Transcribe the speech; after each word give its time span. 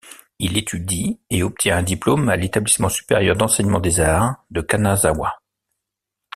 Il 0.39 0.57
étudie 0.57 1.19
et 1.29 1.43
obtient 1.43 1.77
un 1.77 1.83
diplôme 1.83 2.27
à 2.29 2.35
l'établissement 2.35 2.89
supérieur 2.89 3.35
d'enseignement 3.35 3.79
des 3.79 3.99
arts 3.99 4.43
de 4.49 4.61
Kanazawa. 4.61 5.35